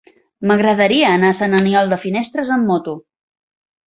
[0.51, 2.97] M'agradaria anar a Sant Aniol de Finestres amb moto.